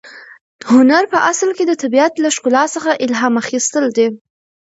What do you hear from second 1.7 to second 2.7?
طبیعت له ښکلا